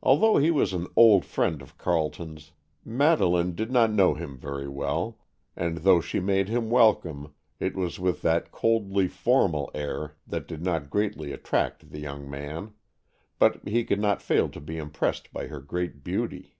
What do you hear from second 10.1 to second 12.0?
that did not greatly attract the